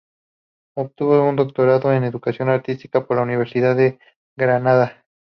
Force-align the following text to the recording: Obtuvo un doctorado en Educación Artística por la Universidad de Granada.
Obtuvo 0.75 1.23
un 1.29 1.35
doctorado 1.35 1.93
en 1.93 2.03
Educación 2.05 2.49
Artística 2.49 3.05
por 3.05 3.17
la 3.17 3.21
Universidad 3.21 3.75
de 3.75 3.99
Granada. 4.35 5.05